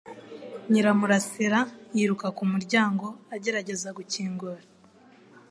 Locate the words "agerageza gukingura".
3.35-4.61